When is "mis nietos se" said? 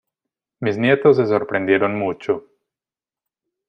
0.61-1.27